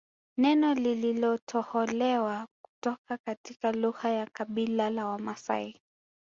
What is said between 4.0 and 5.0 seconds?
ya kabila